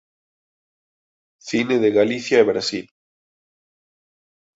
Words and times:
Cine 1.49 1.75
de 1.83 1.89
Galicia 1.99 2.37
e 2.39 2.47
Brasil 2.51 2.85